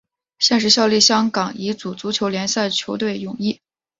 [0.39, 3.61] 现时效力香港乙组足球联赛球队永义。